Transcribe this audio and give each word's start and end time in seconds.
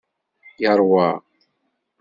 Yeṛwa. 0.61 1.07